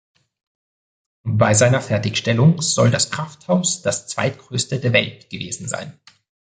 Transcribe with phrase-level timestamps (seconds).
[1.29, 5.93] Bei seiner Fertigstellung soll das Krafthaus das zweitgrößte der Welt gewesen sein.